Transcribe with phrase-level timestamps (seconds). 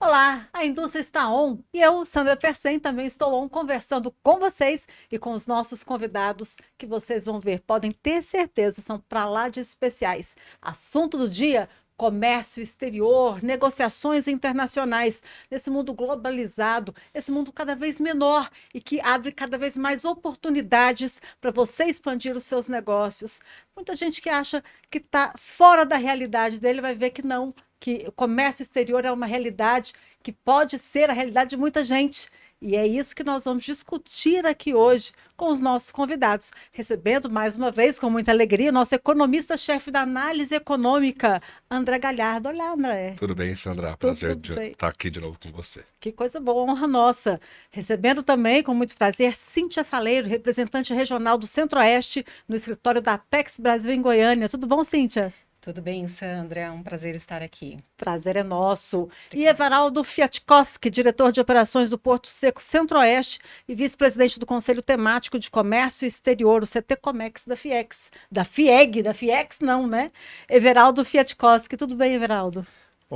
[0.00, 4.86] Olá, a indústria está on e eu, Sandra Persen, também estou on conversando com vocês
[5.10, 7.60] e com os nossos convidados que vocês vão ver.
[7.60, 10.36] Podem ter certeza, são para lá de especiais.
[10.60, 18.50] Assunto do dia: comércio exterior, negociações internacionais, nesse mundo globalizado, esse mundo cada vez menor
[18.72, 23.40] e que abre cada vez mais oportunidades para você expandir os seus negócios.
[23.76, 28.04] Muita gente que acha que está fora da realidade dele vai ver que não, que
[28.08, 29.92] o comércio exterior é uma realidade
[30.22, 32.30] que pode ser a realidade de muita gente.
[32.60, 36.50] E é isso que nós vamos discutir aqui hoje com os nossos convidados.
[36.72, 42.48] Recebendo mais uma vez, com muita alegria, nosso economista-chefe da análise econômica, André Galhardo.
[42.48, 43.16] Olá, André.
[43.18, 43.96] Tudo bem, Sandra?
[43.96, 45.84] Prazer de estar aqui de novo com você.
[46.00, 47.40] Que coisa boa, honra nossa.
[47.70, 53.58] Recebendo também, com muito prazer, Cíntia Faleiro, representante regional do Centro-Oeste, no escritório da Apex
[53.58, 54.48] Brasil em Goiânia.
[54.48, 55.34] Tudo bom, Cíntia?
[55.64, 56.60] Tudo bem, Sandra?
[56.60, 57.78] É um prazer estar aqui.
[57.96, 59.08] Prazer é nosso.
[59.32, 65.38] E Everaldo Fiatkoski, diretor de operações do Porto Seco Centro-Oeste e vice-presidente do Conselho Temático
[65.38, 68.10] de Comércio Exterior, o CT Comex da FIEX.
[68.30, 70.12] Da FIEG, da FIEX não, né?
[70.50, 71.78] Everaldo Fiatkoski.
[71.78, 72.66] Tudo bem, Everaldo?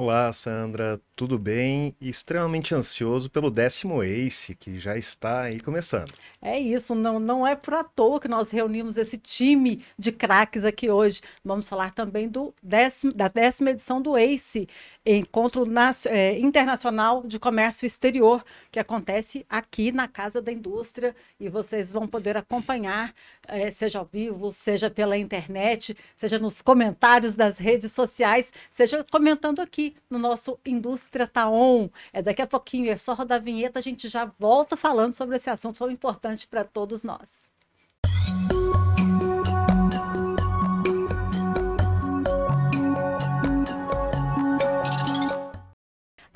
[0.01, 1.93] Olá, Sandra, tudo bem?
[2.01, 6.13] Extremamente ansioso pelo décimo ACE, que já está aí começando.
[6.41, 10.63] É isso, não, não é por à toa que nós reunimos esse time de craques
[10.63, 11.21] aqui hoje.
[11.45, 14.69] Vamos falar também do décimo, da décima edição do ACE,
[15.17, 15.65] Encontro
[16.07, 22.07] é, Internacional de Comércio Exterior, que acontece aqui na Casa da Indústria, e vocês vão
[22.07, 23.15] poder acompanhar,
[23.47, 29.61] é, seja ao vivo, seja pela internet, seja nos comentários das redes sociais, seja comentando
[29.61, 31.89] aqui no nosso Indústria Taon.
[32.13, 35.37] É daqui a pouquinho, é só rodar a vinheta, a gente já volta falando sobre
[35.37, 37.49] esse assunto tão importante para todos nós.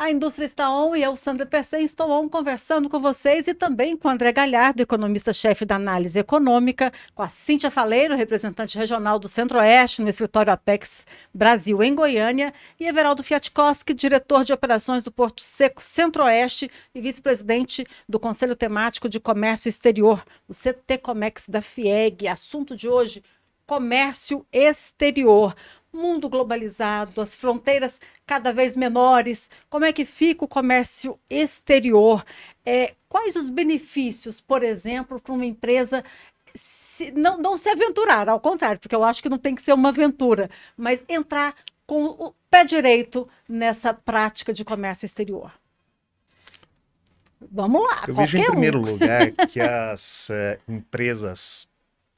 [0.03, 3.97] A indústria está on e eu, Sandra Persen, estou on conversando com vocês e também
[3.97, 10.03] com André Galhardo, economista-chefe da análise econômica, com a Cíntia Faleiro, representante regional do Centro-Oeste
[10.03, 15.81] no escritório Apex Brasil em Goiânia, e Everaldo Fiatkoski, diretor de operações do Porto Seco
[15.81, 22.27] Centro-Oeste e vice-presidente do Conselho Temático de Comércio Exterior, o CT Comex da FIEG.
[22.27, 23.23] Assunto de hoje,
[23.65, 25.55] comércio exterior
[25.93, 32.25] mundo globalizado, as fronteiras cada vez menores, como é que fica o comércio exterior?
[32.65, 36.03] É, quais os benefícios, por exemplo, para uma empresa
[36.55, 39.73] se, não, não se aventurar, ao contrário, porque eu acho que não tem que ser
[39.73, 41.55] uma aventura, mas entrar
[41.87, 45.53] com o pé direito nessa prática de comércio exterior?
[47.51, 48.05] Vamos lá.
[48.07, 51.69] Eu vejo em primeiro lugar que as uh, empresas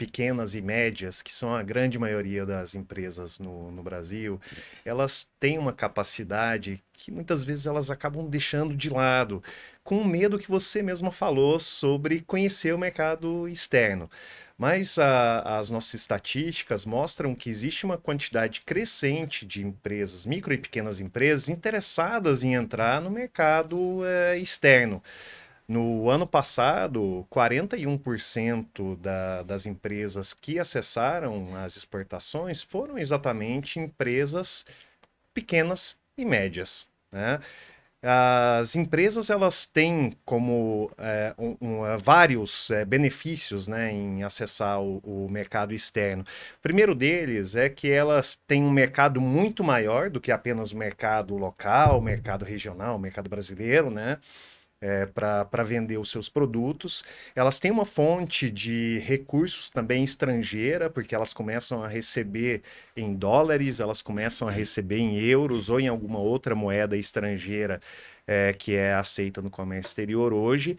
[0.05, 4.39] pequenas e médias, que são a grande maioria das empresas no, no Brasil,
[4.85, 9.43] elas têm uma capacidade que muitas vezes elas acabam deixando de lado,
[9.83, 14.11] com o medo que você mesma falou sobre conhecer o mercado externo.
[14.59, 20.59] Mas a, as nossas estatísticas mostram que existe uma quantidade crescente de empresas, micro e
[20.59, 25.03] pequenas empresas, interessadas em entrar no mercado é, externo.
[25.67, 34.67] No ano passado, 41% da, das empresas que acessaram as exportações foram exatamente empresas
[35.33, 36.87] pequenas e médias.
[37.11, 37.41] Né?
[38.07, 44.83] As empresas elas têm como é, um, um, é, vários é, benefícios né, em acessar
[44.83, 46.23] o, o, mercado externo.
[46.59, 50.77] O primeiro deles é que elas têm um mercado muito maior do que apenas o
[50.77, 54.19] mercado local, o mercado regional, o mercado brasileiro, né?
[54.85, 57.03] É, para vender os seus produtos.
[57.35, 62.63] Elas têm uma fonte de recursos também estrangeira, porque elas começam a receber
[62.95, 67.81] em dólares, elas começam a receber em euros ou em alguma outra moeda estrangeira
[68.27, 70.77] é, que é aceita no comércio exterior hoje.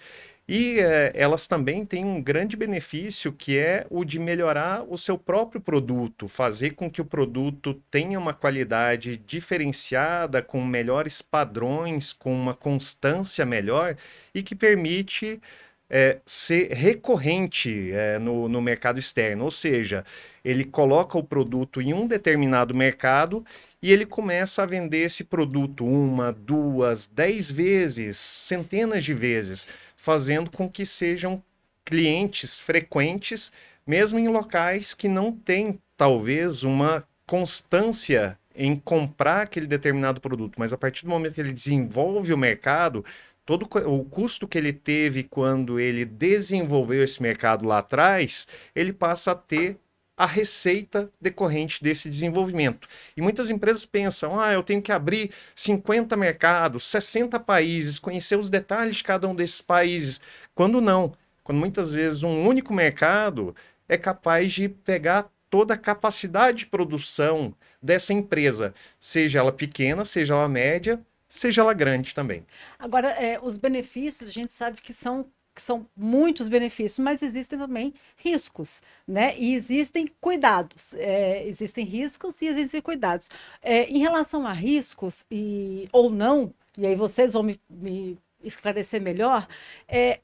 [0.48, 5.18] E é, elas também têm um grande benefício que é o de melhorar o seu
[5.18, 12.32] próprio produto, fazer com que o produto tenha uma qualidade diferenciada, com melhores padrões, com
[12.32, 13.98] uma constância melhor
[14.36, 15.42] e que permite
[15.90, 19.46] é, ser recorrente é, no, no mercado externo.
[19.46, 20.06] Ou seja,
[20.44, 23.46] ele coloca o produto em um determinado mercado
[23.82, 29.68] e ele começa a vender esse produto uma, duas, dez vezes, centenas de vezes
[30.06, 31.42] fazendo com que sejam
[31.84, 33.52] clientes frequentes,
[33.88, 40.72] mesmo em locais que não têm, talvez, uma constância em comprar aquele determinado produto, mas
[40.72, 43.04] a partir do momento que ele desenvolve o mercado,
[43.46, 49.32] todo o custo que ele teve quando ele desenvolveu esse mercado lá atrás, ele passa
[49.32, 49.78] a ter
[50.18, 52.88] a receita decorrente desse desenvolvimento.
[53.16, 58.50] E muitas empresas pensam: ah, eu tenho que abrir 50 mercados, 60 países, conhecer os
[58.50, 60.22] detalhes de cada um desses países.
[60.54, 61.14] Quando não,
[61.44, 63.56] quando muitas vezes um único mercado
[63.88, 70.34] é capaz de pegar toda a capacidade de produção dessa empresa, seja ela pequena, seja
[70.34, 71.00] ela média,
[71.38, 72.46] seja ela grande também.
[72.80, 77.58] Agora, é, os benefícios, a gente sabe que são que são muitos benefícios, mas existem
[77.58, 79.34] também riscos, né?
[79.38, 80.94] E existem cuidados.
[80.96, 83.30] É, existem riscos e existem cuidados.
[83.62, 89.02] É, em relação a riscos e ou não, e aí vocês vão me, me esclarecer
[89.02, 89.48] melhor,
[89.88, 90.20] é,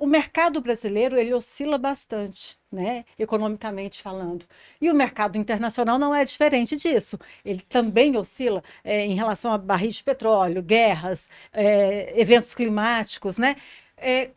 [0.00, 4.44] o mercado brasileiro ele oscila bastante, né, economicamente falando.
[4.80, 7.18] E o mercado internacional não é diferente disso.
[7.44, 13.56] Ele também oscila é, em relação a barris de petróleo, guerras, é, eventos climáticos, né?
[13.96, 14.30] É,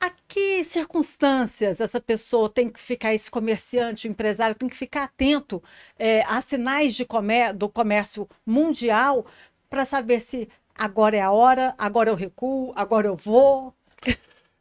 [0.00, 5.04] a que circunstâncias essa pessoa tem que ficar, esse comerciante, o empresário, tem que ficar
[5.04, 5.62] atento
[5.98, 9.26] é, a sinais de comér do comércio mundial
[9.70, 13.74] para saber se agora é a hora, agora eu recuo, agora eu vou?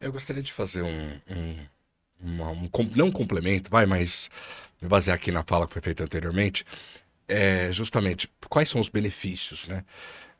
[0.03, 1.65] Eu gostaria de fazer um, um,
[2.19, 4.29] uma, um não um complemento, vai, mas
[4.81, 6.65] me basear aqui na fala que foi feita anteriormente,
[7.27, 9.85] é justamente quais são os benefícios, né?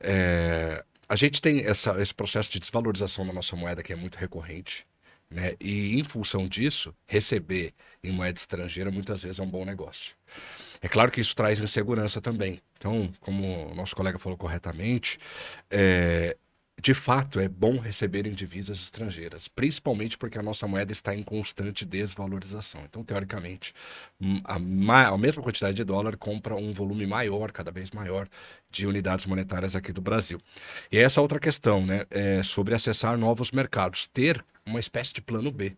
[0.02, 4.16] É, a gente tem essa, esse processo de desvalorização da nossa moeda que é muito
[4.18, 4.86] recorrente.
[5.30, 5.56] Né?
[5.60, 7.74] E em função disso, receber
[8.04, 10.16] em moeda estrangeira muitas vezes é um bom negócio.
[10.82, 12.62] É claro que isso traz insegurança também.
[12.78, 15.18] Então, como o nosso colega falou corretamente,
[15.72, 16.36] é,
[16.84, 21.24] de fato é bom receber em divisas estrangeiras, principalmente porque a nossa moeda está em
[21.24, 22.82] constante desvalorização.
[22.84, 23.74] Então, teoricamente,
[24.20, 24.56] hum, a,
[25.08, 28.28] a, mesma quantidade de dólar compra um volume maior, cada vez maior,
[28.70, 30.42] de unidades monetárias aqui do Brasil.
[30.92, 35.52] E essa outra questão, né, é sobre acessar novos mercados, ter uma espécie de plano
[35.52, 35.78] B.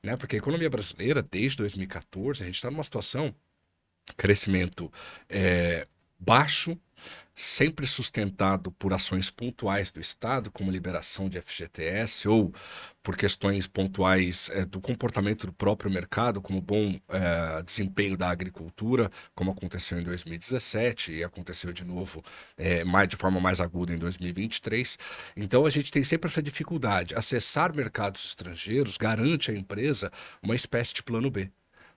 [0.00, 0.16] Né?
[0.16, 3.34] Porque a economia brasileira, desde 2014, a gente está numa situação
[4.16, 4.92] crescimento
[5.28, 5.88] é,
[6.20, 6.78] baixo,
[7.36, 12.52] sempre sustentado por ações pontuais do Estado, como liberação de FGTS, ou
[13.02, 19.10] por questões pontuais é, do comportamento do próprio mercado, como bom é, desempenho da agricultura,
[19.34, 22.24] como aconteceu em 2017 e aconteceu de novo
[22.56, 24.98] é, mais, de forma mais aguda em 2023.
[25.36, 27.14] Então a gente tem sempre essa dificuldade.
[27.14, 30.10] Acessar mercados estrangeiros garante à empresa
[30.42, 31.50] uma espécie de plano B.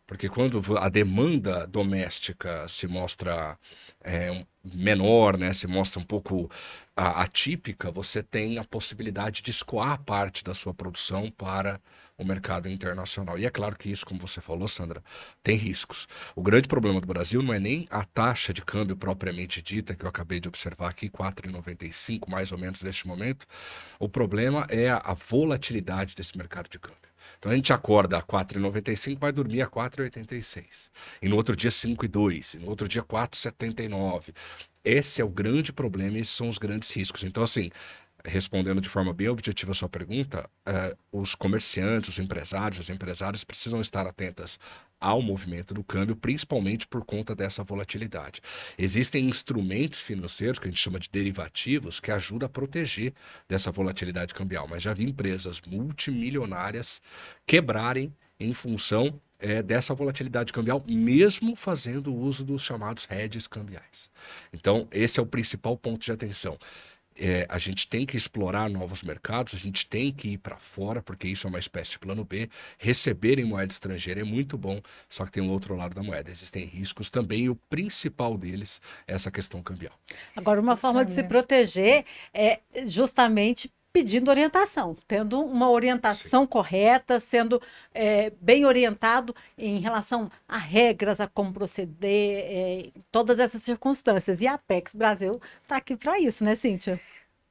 [0.09, 3.59] Porque quando a demanda doméstica se mostra
[4.03, 6.49] é, menor, né, se mostra um pouco
[6.95, 11.79] atípica, você tem a possibilidade de escoar parte da sua produção para
[12.17, 13.37] o mercado internacional.
[13.37, 15.03] E é claro que isso, como você falou, Sandra,
[15.43, 16.07] tem riscos.
[16.35, 20.05] O grande problema do Brasil não é nem a taxa de câmbio propriamente dita, que
[20.05, 23.45] eu acabei de observar aqui, 4,95 mais ou menos neste momento.
[23.99, 27.08] O problema é a volatilidade desse mercado de câmbio.
[27.39, 30.89] Então a gente acorda a 4,95, vai dormir a 4,86.
[31.21, 34.33] E no outro dia 5,2, e no outro dia 4,79.
[34.83, 37.23] Esse é o grande problema e esses são os grandes riscos.
[37.23, 37.69] Então, assim,
[38.25, 43.43] respondendo de forma bem objetiva a sua pergunta, uh, os comerciantes, os empresários, as empresárias
[43.43, 44.59] precisam estar atentas
[44.99, 48.41] ao movimento do câmbio, principalmente por conta dessa volatilidade.
[48.77, 53.13] Existem instrumentos financeiros, que a gente chama de derivativos, que ajudam a proteger
[53.47, 54.67] dessa volatilidade cambial.
[54.67, 57.01] Mas já vi empresas multimilionárias
[57.45, 64.11] quebrarem em função é, dessa volatilidade cambial, mesmo fazendo uso dos chamados hedges cambiais.
[64.51, 66.57] Então, esse é o principal ponto de atenção
[67.19, 71.01] é, a gente tem que explorar novos mercados, a gente tem que ir para fora,
[71.01, 72.49] porque isso é uma espécie de plano B.
[72.77, 76.31] Receber em moeda estrangeira é muito bom, só que tem um outro lado da moeda.
[76.31, 79.93] Existem riscos também, e o principal deles é essa questão cambial.
[80.35, 86.49] Agora, uma forma de se proteger é justamente pedindo orientação, tendo uma orientação Sim.
[86.49, 87.61] correta, sendo
[87.93, 94.41] é, bem orientado em relação a regras, a como proceder, é, todas essas circunstâncias.
[94.41, 96.99] E a Apex Brasil está aqui para isso, né, Cíntia?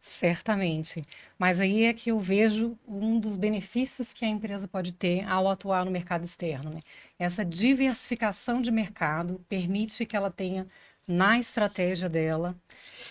[0.01, 1.03] Certamente.
[1.39, 5.49] Mas aí é que eu vejo um dos benefícios que a empresa pode ter ao
[5.49, 6.71] atuar no mercado externo.
[6.71, 6.81] Né?
[7.19, 10.67] Essa diversificação de mercado permite que ela tenha
[11.07, 12.57] na estratégia dela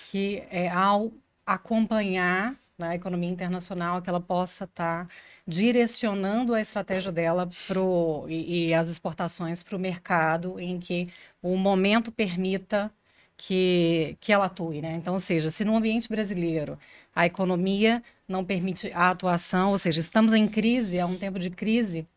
[0.10, 1.12] que é ao
[1.46, 5.14] acompanhar na economia internacional, que ela possa estar tá
[5.48, 11.08] direcionando a estratégia dela pro, e, e as exportações para o mercado em que
[11.42, 12.92] o momento permita
[13.36, 14.82] que, que ela atue.
[14.82, 14.94] Né?
[14.96, 16.78] Então, ou seja, se no ambiente brasileiro
[17.16, 21.50] a economia não permite a atuação, ou seja, estamos em crise, é um tempo de
[21.50, 22.08] crise,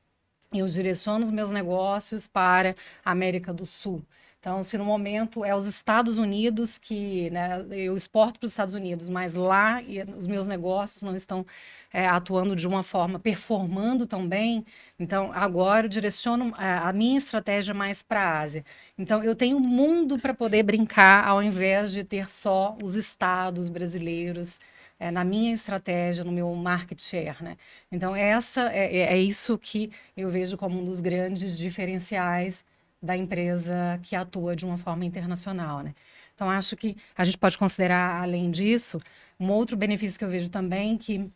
[0.52, 4.02] eu direciono os meus negócios para a América do Sul.
[4.40, 8.72] Então, se no momento é os Estados Unidos que né, eu exporto para os Estados
[8.72, 9.82] Unidos, mas lá
[10.16, 11.44] os meus negócios não estão
[11.92, 14.64] é, atuando de uma forma, performando tão bem,
[14.98, 18.64] então agora eu direciono a, é, a minha estratégia mais para a Ásia.
[18.98, 24.58] Então, eu tenho mundo para poder brincar, ao invés de ter só os estados brasileiros
[24.98, 27.56] é, na minha estratégia, no meu market share, né?
[27.92, 32.64] Então, essa é, é, é isso que eu vejo como um dos grandes diferenciais
[33.02, 35.94] da empresa que atua de uma forma internacional, né?
[36.34, 39.00] Então, acho que a gente pode considerar, além disso,
[39.38, 41.30] um outro benefício que eu vejo também, que,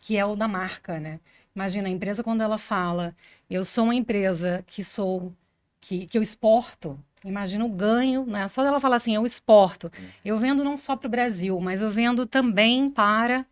[0.00, 1.20] que é o da marca, né?
[1.54, 3.14] Imagina, a empresa quando ela fala,
[3.48, 5.32] eu sou uma empresa que sou,
[5.80, 8.46] que, que eu exporto, imagina o ganho, né?
[8.48, 9.90] Só dela falar assim, eu exporto.
[10.24, 13.46] Eu vendo não só para o Brasil, mas eu vendo também para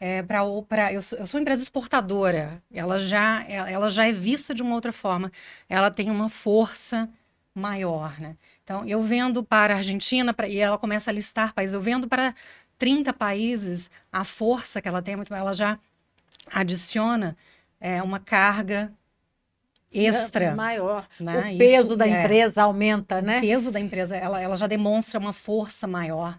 [0.00, 4.62] é, para eu, sou, eu sou empresa exportadora, ela já, ela já é vista de
[4.62, 5.32] uma outra forma,
[5.68, 7.08] ela tem uma força
[7.54, 8.36] maior, né?
[8.62, 12.06] Então, eu vendo para a Argentina, pra, e ela começa a listar países, eu vendo
[12.06, 12.34] para
[12.78, 15.78] 30 países, a força que ela tem, é muito, ela já
[16.52, 17.36] adiciona
[17.80, 18.92] é, uma carga
[19.90, 20.54] extra.
[20.54, 21.08] Maior.
[21.18, 21.54] Né?
[21.54, 23.38] O peso Isso, da é, empresa aumenta, né?
[23.38, 26.38] O peso da empresa, ela, ela já demonstra uma força maior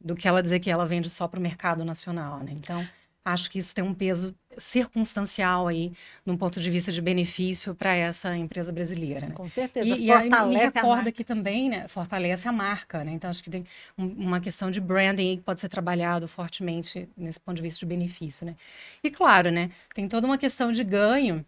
[0.00, 2.52] do que ela dizer que ela vende só para o mercado nacional, né?
[2.52, 2.86] Então,
[3.32, 5.92] acho que isso tem um peso circunstancial aí,
[6.24, 9.28] num ponto de vista de benefício para essa empresa brasileira.
[9.28, 9.34] Né?
[9.34, 9.88] Com certeza.
[9.88, 13.12] E, fortalece e me recorda aqui também, né, fortalece a marca, né?
[13.12, 13.64] Então acho que tem
[13.96, 17.86] um, uma questão de branding que pode ser trabalhado fortemente nesse ponto de vista de
[17.86, 18.56] benefício, né?
[19.02, 21.44] E claro, né, tem toda uma questão de ganho.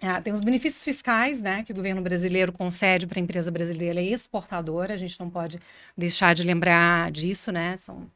[0.00, 4.00] Ah, tem os benefícios fiscais, né, que o governo brasileiro concede para a empresa brasileira
[4.00, 4.94] exportadora.
[4.94, 5.58] A gente não pode
[5.96, 7.76] deixar de lembrar disso, né?
[7.78, 8.08] São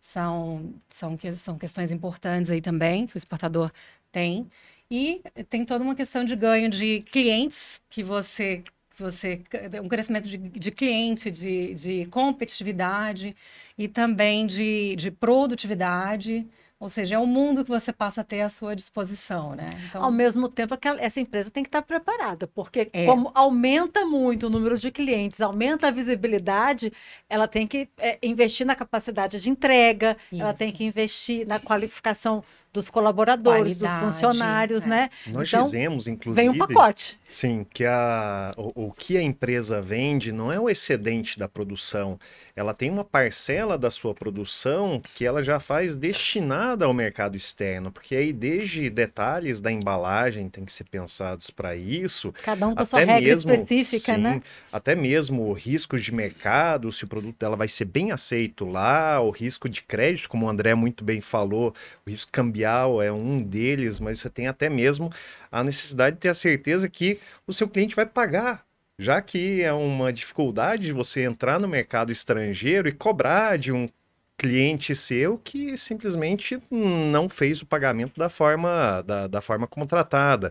[0.00, 3.70] são, são, são questões importantes aí também, que o exportador
[4.12, 4.50] tem.
[4.90, 8.64] E tem toda uma questão de ganho de clientes que você
[8.98, 9.42] você
[9.82, 13.36] um crescimento de, de cliente, de, de competitividade
[13.76, 16.46] e também de, de produtividade.
[16.80, 19.68] Ou seja, é o mundo que você passa a ter à sua disposição, né?
[19.88, 20.04] Então...
[20.04, 23.04] Ao mesmo tempo, essa empresa tem que estar preparada, porque é.
[23.04, 26.92] como aumenta muito o número de clientes, aumenta a visibilidade,
[27.28, 30.40] ela tem que é, investir na capacidade de entrega, Isso.
[30.40, 34.88] ela tem que investir na qualificação dos colaboradores, Qualidade, dos funcionários, é.
[34.88, 35.10] né?
[35.26, 36.40] Nós então, dizemos, inclusive.
[36.40, 37.18] Vem um pacote.
[37.28, 42.18] Sim, que a, o, o, que a empresa vende não é o excedente da produção.
[42.56, 47.92] Ela tem uma parcela da sua produção que ela já faz destinada ao mercado externo,
[47.92, 52.32] porque aí desde detalhes da embalagem tem que ser pensados para isso.
[52.42, 54.42] Cada um com a sua regra mesmo, específica, sim, né?
[54.72, 59.30] Até mesmo riscos de mercado, se o produto dela vai ser bem aceito lá, o
[59.30, 61.74] risco de crédito, como o André muito bem falou,
[62.06, 65.10] o risco cambial cambial é um deles, mas você tem até mesmo
[65.50, 68.64] a necessidade de ter a certeza que o seu cliente vai pagar,
[68.98, 73.88] já que é uma dificuldade de você entrar no mercado estrangeiro e cobrar de um
[74.36, 80.50] cliente seu que simplesmente não fez o pagamento da forma, da, da forma contratada.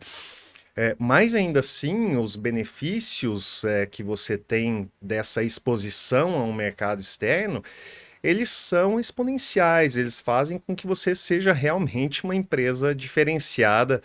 [0.75, 7.01] É, mas ainda assim, os benefícios é, que você tem dessa exposição a um mercado
[7.01, 7.63] externo,
[8.23, 14.01] eles são exponenciais, eles fazem com que você seja realmente uma empresa diferenciada.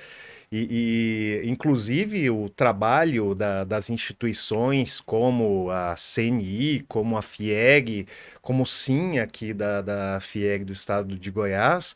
[0.50, 8.06] E, e inclusive, o trabalho da, das instituições como a CNI, como a FIEG,
[8.42, 11.94] como SIM aqui da, da FIEG do estado de Goiás,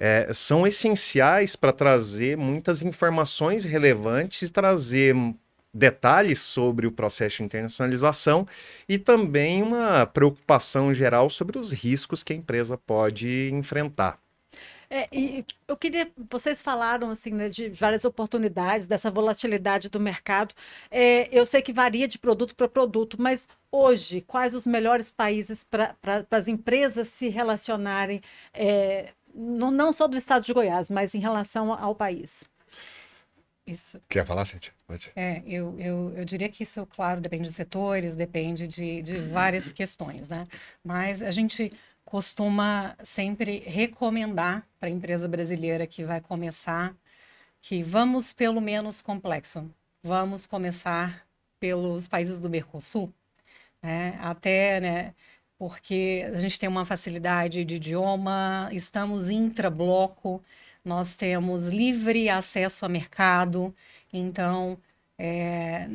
[0.00, 5.14] é, são essenciais para trazer muitas informações relevantes e trazer
[5.72, 8.46] detalhes sobre o processo de internacionalização
[8.88, 14.18] e também uma preocupação geral sobre os riscos que a empresa pode enfrentar.
[14.94, 20.54] É, e eu queria, vocês falaram assim né, de várias oportunidades dessa volatilidade do mercado.
[20.90, 25.64] É, eu sei que varia de produto para produto, mas hoje quais os melhores países
[25.64, 25.96] para
[26.30, 28.20] as empresas se relacionarem,
[28.52, 32.44] é, não, não só do Estado de Goiás, mas em relação ao país?
[33.66, 34.00] Isso.
[34.08, 34.72] Quer falar, Cíntia?
[34.86, 35.12] Pode.
[35.14, 39.72] É, eu, eu, eu diria que isso, claro, depende de setores, depende de, de várias
[39.72, 40.48] questões, né?
[40.84, 41.72] Mas a gente
[42.04, 46.94] costuma sempre recomendar para a empresa brasileira que vai começar
[47.62, 49.70] que vamos pelo menos complexo.
[50.02, 51.24] Vamos começar
[51.60, 53.14] pelos países do Mercosul,
[53.80, 54.18] né?
[54.20, 55.14] Até, né?
[55.56, 60.42] Porque a gente tem uma facilidade de idioma, estamos intra-bloco,
[60.84, 63.74] nós temos livre acesso a mercado,
[64.12, 64.78] então,
[65.18, 65.86] é,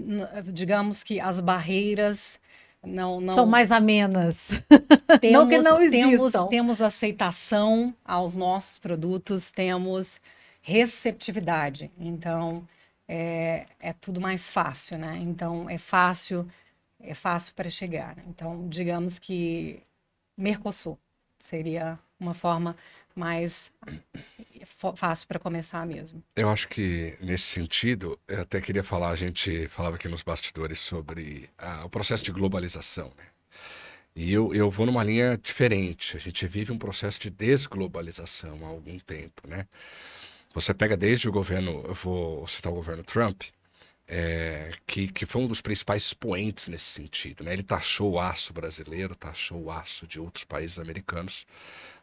[0.45, 2.39] digamos que as barreiras
[2.83, 3.33] não, não...
[3.33, 4.49] São mais amenas.
[5.19, 6.17] Temos, não que não existam.
[6.17, 10.21] Temos, temos aceitação aos nossos produtos, temos
[10.61, 11.91] receptividade.
[11.99, 12.65] Então,
[13.07, 15.17] é, é tudo mais fácil, né?
[15.21, 16.47] Então, é fácil
[16.99, 18.17] é fácil para chegar.
[18.27, 19.81] Então, digamos que
[20.35, 20.97] Mercosul
[21.39, 22.75] seria uma forma
[23.17, 23.71] mais
[24.95, 26.23] fácil para começar mesmo.
[26.35, 30.79] Eu acho que nesse sentido, eu até queria falar, a gente falava aqui nos bastidores
[30.79, 33.25] sobre ah, o processo de globalização, né?
[34.15, 36.17] E eu, eu vou numa linha diferente.
[36.17, 39.67] A gente vive um processo de desglobalização há algum tempo, né?
[40.55, 43.43] Você pega desde o governo, eu vou citar o governo Trump,
[44.07, 47.43] é, que, que foi um dos principais expoentes nesse sentido.
[47.43, 47.53] Né?
[47.53, 51.45] Ele taxou o aço brasileiro, taxou o aço de outros países americanos,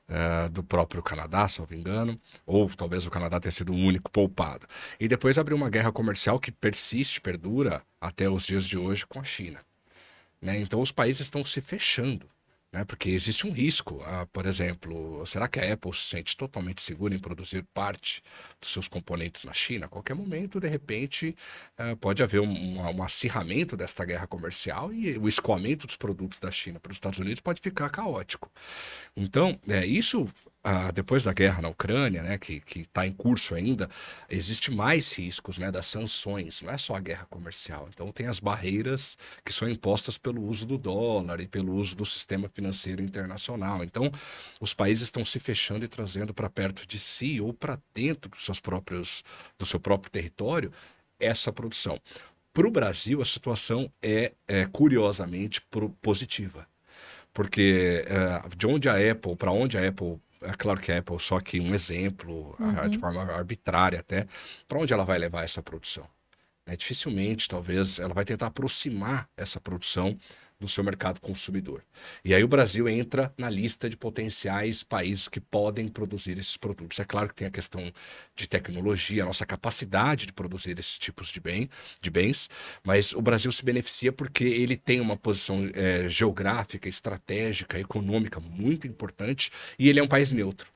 [0.09, 3.77] uh, do próprio Canadá, se não me engano, ou talvez o Canadá tenha sido o
[3.77, 4.67] único poupado.
[4.99, 9.21] E depois abriu uma guerra comercial que persiste, perdura até os dias de hoje com
[9.21, 9.59] a China.
[10.41, 10.59] Né?
[10.59, 12.29] Então os países estão se fechando
[12.75, 12.85] né?
[12.85, 14.03] Porque existe um risco.
[14.05, 18.21] Ah, por exemplo, será que a Apple se sente totalmente segura em produzir parte
[18.61, 19.87] dos seus componentes na China?
[19.87, 21.37] A qualquer momento, de repente,
[21.79, 26.51] ah, pode haver um, um, acirramento desta guerra comercial e o escoamento dos produtos da
[26.51, 28.51] China para os Estados Unidos pode ficar caótico.
[29.17, 30.29] Então, é, isso
[30.67, 33.91] ah, depois da guerra na Ucrânia, né, que está em curso ainda,
[34.31, 37.87] existe mais riscos né, das sanções, não é só a guerra comercial.
[37.93, 42.07] Então tem as barreiras que são impostas pelo uso do dólar e pelo uso do
[42.07, 43.85] sistema financeiro internacional.
[43.85, 44.11] Então
[44.59, 48.43] os países estão se fechando e trazendo para perto de si ou para dentro dos
[48.43, 49.23] seus próprios,
[49.59, 50.73] do seu próprio território
[51.21, 52.01] essa produção.
[52.55, 55.61] Para o Brasil, a situação é, é curiosamente
[56.01, 56.67] positiva
[57.35, 61.19] porque uh, de onde a Apple, para onde a Apple é claro que a Apple
[61.21, 62.89] só que um exemplo, uhum.
[62.89, 64.27] de forma arbitrária até,
[64.69, 66.07] para onde ela vai levar essa produção?
[66.67, 70.19] É, dificilmente, talvez, ela vai tentar aproximar essa produção
[70.61, 71.83] do seu mercado consumidor.
[72.25, 76.99] E aí o Brasil entra na lista de potenciais países que podem produzir esses produtos.
[76.99, 77.93] É claro que tem a questão
[78.35, 81.69] de tecnologia, a nossa capacidade de produzir esses tipos de, bem,
[82.01, 82.49] de bens,
[82.83, 88.87] mas o Brasil se beneficia porque ele tem uma posição é, geográfica, estratégica, econômica muito
[88.87, 90.74] importante e ele é um país neutro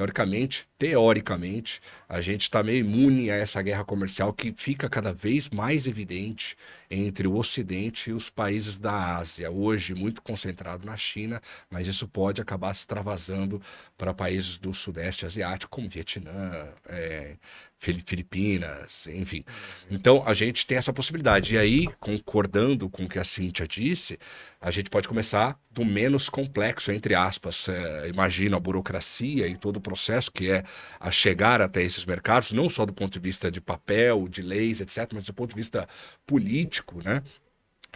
[0.00, 1.78] teoricamente, teoricamente,
[2.08, 6.56] a gente está meio imune a essa guerra comercial que fica cada vez mais evidente
[6.90, 12.08] entre o Ocidente e os países da Ásia, hoje muito concentrado na China, mas isso
[12.08, 13.60] pode acabar se travasando
[13.98, 17.36] para países do Sudeste Asiático, como Vietnã, é,
[17.80, 19.42] Filipinas, enfim.
[19.90, 21.54] Então a gente tem essa possibilidade.
[21.54, 24.18] E aí, concordando com o que a Cíntia disse,
[24.60, 27.70] a gente pode começar do menos complexo, entre aspas.
[27.70, 30.62] É, imagina a burocracia e todo o processo que é
[31.00, 34.82] a chegar até esses mercados, não só do ponto de vista de papel, de leis,
[34.82, 35.88] etc., mas do ponto de vista
[36.26, 37.22] político, né?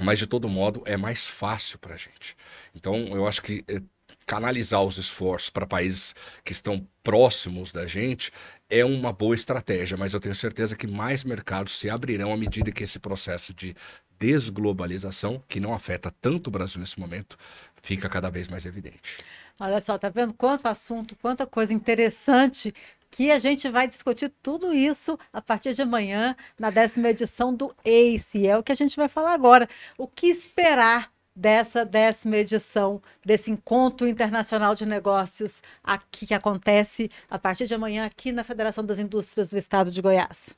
[0.00, 2.34] Mas de todo modo é mais fácil para a gente.
[2.74, 3.82] Então eu acho que é,
[4.27, 8.33] canalizar os esforços para países que estão próximos da gente
[8.68, 12.72] é uma boa estratégia, mas eu tenho certeza que mais mercados se abrirão à medida
[12.72, 13.77] que esse processo de
[14.18, 17.37] desglobalização, que não afeta tanto o Brasil nesse momento,
[17.83, 19.18] fica cada vez mais evidente.
[19.61, 22.74] Olha só, tá vendo quanto assunto, quanta coisa interessante
[23.11, 27.72] que a gente vai discutir tudo isso a partir de amanhã na décima edição do
[27.85, 28.46] ACE.
[28.46, 29.68] É o que a gente vai falar agora.
[29.96, 37.38] O que esperar dessa décima edição desse encontro internacional de negócios aqui que acontece a
[37.38, 40.56] partir de amanhã aqui na Federação das Indústrias do Estado de Goiás.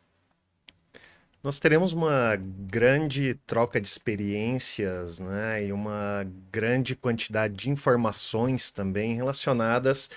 [1.42, 9.14] Nós teremos uma grande troca de experiências né, e uma grande quantidade de informações também
[9.14, 10.10] relacionadas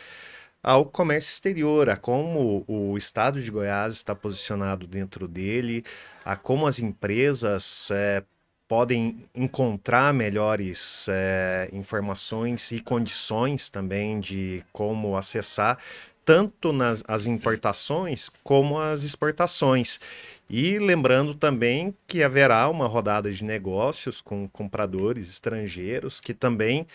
[0.62, 5.86] ao comércio exterior, a como o estado de Goiás está posicionado dentro dele,
[6.26, 8.24] a como as empresas é,
[8.70, 15.80] podem encontrar melhores é, informações e condições também de como acessar
[16.24, 20.00] tanto nas as importações como as exportações.
[20.48, 26.86] E lembrando também que haverá uma rodada de negócios com compradores estrangeiros que também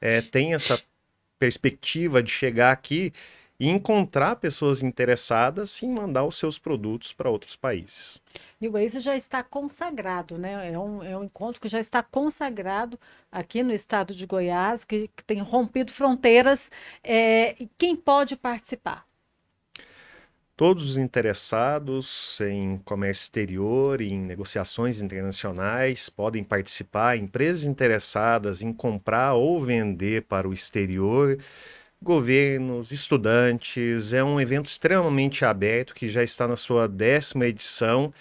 [0.00, 0.80] é, tem essa
[1.38, 3.12] perspectiva de chegar aqui
[3.60, 8.20] e encontrar pessoas interessadas em mandar os seus produtos para outros países.
[8.60, 10.72] E o Waze já está consagrado, né?
[10.72, 12.98] É um, é um encontro que já está consagrado
[13.32, 16.70] aqui no estado de Goiás, que, que tem rompido fronteiras.
[17.02, 19.08] É, e quem pode participar?
[20.56, 27.16] Todos os interessados em comércio exterior, em negociações internacionais, podem participar.
[27.16, 31.38] Empresas interessadas em comprar ou vender para o exterior
[32.02, 34.12] governos, estudantes.
[34.12, 38.12] É um evento extremamente aberto que já está na sua décima edição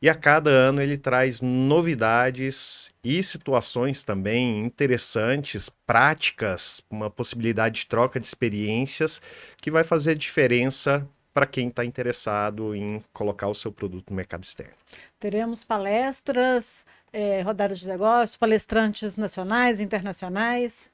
[0.00, 7.86] e a cada ano ele traz novidades e situações também interessantes, práticas, uma possibilidade de
[7.86, 9.20] troca de experiências
[9.60, 14.44] que vai fazer diferença para quem está interessado em colocar o seu produto no mercado
[14.44, 14.74] externo.
[15.18, 20.88] Teremos palestras, é, rodadas de negócios, palestrantes nacionais, internacionais.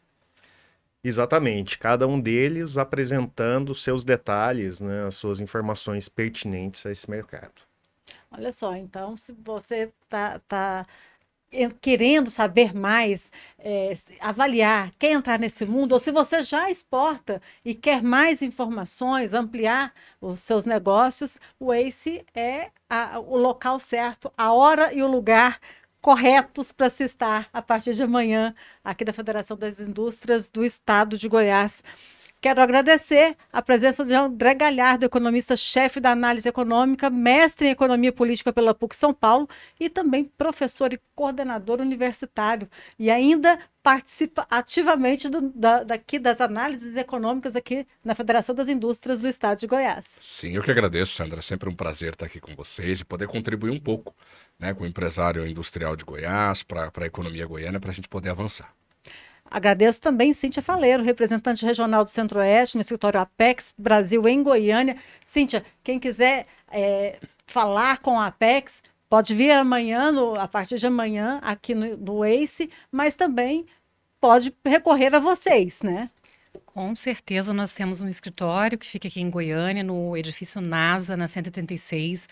[1.05, 7.53] Exatamente, cada um deles apresentando seus detalhes, né, as suas informações pertinentes a esse mercado.
[8.31, 10.87] Olha só, então, se você está tá
[11.81, 17.75] querendo saber mais, é, avaliar, quer entrar nesse mundo, ou se você já exporta e
[17.75, 24.53] quer mais informações, ampliar os seus negócios, o ACE é a, o local certo, a
[24.53, 25.61] hora e o lugar
[26.05, 31.17] corretos para se estar a partir de amanhã aqui da Federação das Indústrias do Estado
[31.17, 31.83] de Goiás.
[32.45, 38.53] Quero agradecer a presença de André Galhardo, economista-chefe da análise econômica, mestre em economia política
[38.53, 39.49] pela PUC São Paulo
[39.81, 42.69] e também professor e coordenador universitário.
[42.99, 49.23] E ainda participa ativamente do, da, daqui das análises econômicas aqui na Federação das Indústrias
[49.23, 50.15] do Estado de Goiás.
[50.21, 51.39] Sim, eu que agradeço, Sandra.
[51.39, 54.15] É sempre um prazer estar aqui com vocês e poder contribuir um pouco
[54.59, 58.29] né, com o empresário industrial de Goiás, para a economia goiana, para a gente poder
[58.29, 58.71] avançar.
[59.51, 64.97] Agradeço também Cíntia Faleiro, representante regional do Centro-Oeste, no escritório Apex Brasil em Goiânia.
[65.25, 70.87] Cíntia, quem quiser é, falar com a Apex, pode vir amanhã, no, a partir de
[70.87, 73.67] amanhã, aqui no, no ACE, mas também
[74.21, 76.11] pode recorrer a vocês, né?
[76.65, 81.29] Com certeza, nós temos um escritório que fica aqui em Goiânia, no edifício NASA, na
[81.29, 82.29] 136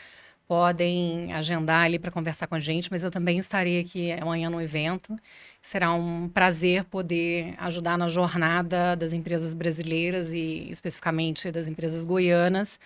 [0.47, 4.61] podem agendar ali para conversar com a gente, mas eu também estarei aqui amanhã no
[4.61, 5.19] evento.
[5.63, 12.79] Será um prazer poder ajudar na jornada das empresas brasileiras e especificamente das empresas goianas.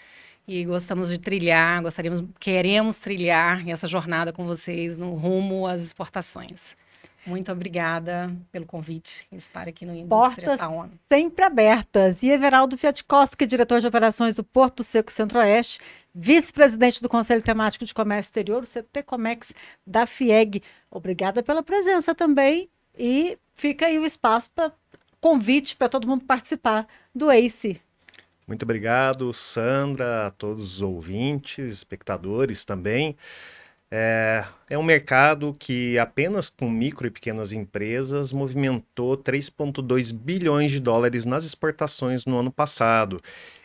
[0.49, 6.77] E gostamos de trilhar, gostaríamos, queremos trilhar essa jornada com vocês no rumo às exportações.
[7.27, 12.23] Muito obrigada pelo convite estar aqui no Indústria Portas sempre abertas.
[12.23, 15.81] E Everaldo Fiatkoski, diretor de operações do Porto Seco Centro-Oeste,
[16.15, 19.53] vice-presidente do Conselho Temático de Comércio Exterior, o CT Comex
[19.85, 20.63] da FIEG.
[20.89, 24.73] Obrigada pela presença também e fica aí o espaço para
[25.21, 27.81] convite para todo mundo participar do ACE.
[28.47, 33.17] Muito obrigado, Sandra, a todos os ouvintes, espectadores também.
[33.91, 40.81] É, é um mercado que apenas com micro e pequenas empresas movimentou 3,2 bilhões de
[40.81, 43.23] dólares nas exportações no ano passado.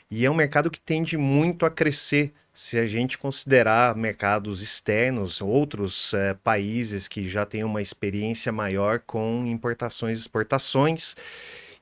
[0.09, 5.41] E é um mercado que tende muito a crescer se a gente considerar mercados externos,
[5.41, 11.15] outros é, países que já têm uma experiência maior com importações e exportações.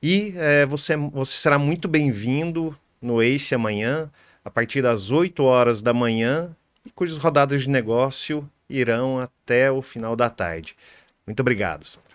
[0.02, 4.10] E é, você, você será muito bem-vindo no ACE amanhã,
[4.44, 6.56] a partir das 8 horas da manhã,
[6.94, 10.76] cujas rodadas de negócio irão até o final da tarde.
[11.26, 12.10] Muito obrigado, Sandra.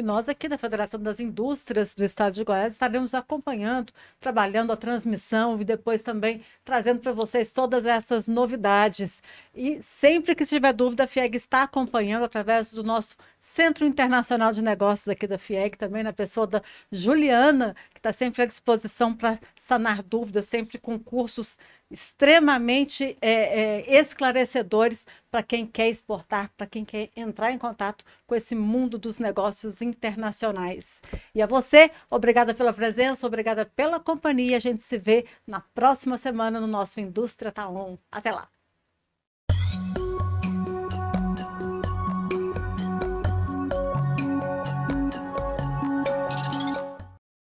[0.00, 4.76] E nós aqui da Federação das Indústrias do Estado de Goiás estaremos acompanhando, trabalhando a
[4.76, 9.22] transmissão e depois também trazendo para vocês todas essas novidades.
[9.54, 14.62] E sempre que tiver dúvida, a FIEG está acompanhando através do nosso Centro Internacional de
[14.62, 19.38] Negócios aqui da FIEG, também na pessoa da Juliana, que está sempre à disposição para
[19.58, 21.58] sanar dúvidas, sempre com cursos
[21.90, 28.34] extremamente é, é, esclarecedores para quem quer exportar, para quem quer entrar em contato com
[28.34, 31.00] esse mundo dos negócios internacionais.
[31.34, 34.56] E a você, obrigada pela presença, obrigada pela companhia.
[34.56, 37.98] A gente se vê na próxima semana no nosso Indústria Taon.
[38.10, 38.59] Até lá!